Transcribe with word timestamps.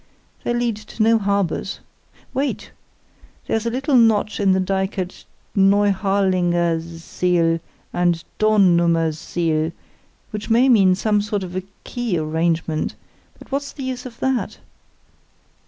They 0.43 0.51
lead 0.55 0.77
to 0.77 1.03
no 1.03 1.19
harbours. 1.19 1.79
Wait! 2.33 2.71
There's 3.45 3.67
a 3.67 3.69
little 3.69 3.95
notch 3.95 4.39
in 4.39 4.51
the 4.51 4.59
dyke 4.59 4.97
at 4.97 5.25
Neuharlingersiel 5.55 7.59
and 7.93 8.23
Dornumersiel, 8.39 9.71
which 10.31 10.49
may 10.49 10.69
mean 10.69 10.95
some 10.95 11.21
sort 11.21 11.43
of 11.43 11.55
a 11.55 11.61
quay 11.83 12.17
arrangement, 12.17 12.95
but 13.37 13.51
what's 13.51 13.73
the 13.73 13.83
use 13.83 14.07
of 14.07 14.19
that?" 14.21 14.57